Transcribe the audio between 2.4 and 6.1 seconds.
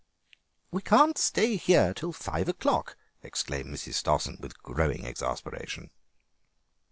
o'clock," exclaimed Mrs. Stossen with growing exasperation.